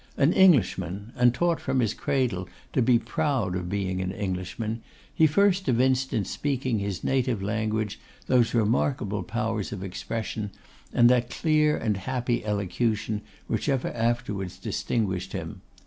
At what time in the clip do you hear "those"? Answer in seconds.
8.25-8.55